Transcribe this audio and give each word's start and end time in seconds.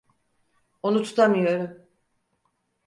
Onu 0.83 1.03
tutamıyorum. 1.03 1.85